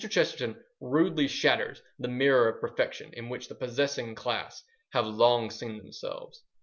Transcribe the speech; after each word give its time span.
Chesterton 0.09 0.59
rudely 0.79 1.27
shatters 1.27 1.83
the 1.99 2.07
mirror 2.07 2.49
of 2.49 2.59
perfection 2.59 3.13
in 3.13 3.29
which 3.29 3.47
the 3.49 3.53
possessing 3.53 4.15
class 4.15 4.63
have 4.93 5.05
long 5.05 5.51
seen 5.51 5.77
themselves. 5.77 6.41